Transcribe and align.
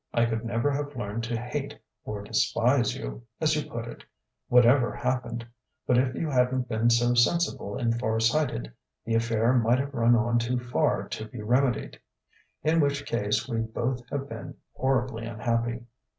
I 0.15 0.25
could 0.25 0.43
never 0.43 0.71
have 0.71 0.95
learned 0.95 1.23
to 1.25 1.37
hate 1.39 1.77
or 2.05 2.23
despise 2.23 2.95
you 2.95 3.21
as 3.39 3.55
you 3.55 3.69
put 3.69 3.85
it 3.85 4.03
whatever 4.47 4.91
happened; 4.95 5.45
but 5.85 5.95
if 5.99 6.15
you 6.15 6.27
hadn't 6.27 6.67
been 6.67 6.89
so 6.89 7.13
sensible 7.13 7.77
and 7.77 7.99
far 7.99 8.19
sighted, 8.19 8.73
the 9.05 9.13
affair 9.13 9.53
might 9.53 9.77
have 9.77 9.93
run 9.93 10.15
on 10.15 10.39
too 10.39 10.57
far 10.57 11.07
to 11.09 11.27
be 11.27 11.43
remedied. 11.43 11.99
In 12.63 12.79
which 12.79 13.05
case 13.05 13.47
we'd 13.47 13.75
both 13.75 14.01
have 14.09 14.27
been 14.27 14.55
horribly 14.73 15.23
unhappy." 15.27 15.85